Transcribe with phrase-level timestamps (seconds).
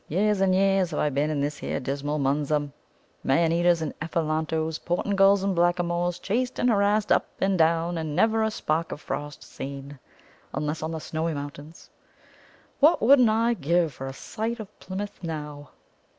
[0.07, 2.71] Years and years have I been in this here dismal Munza.
[3.23, 8.41] Man eaters and Ephelantoes, Portingals and blackamoors, chased and harassed up and down, and never
[8.41, 9.99] a spark of frost seen,
[10.55, 11.91] unless on the Snowy Mountains.
[12.79, 15.69] What wouldn't I give for a sight of Plymouth now!"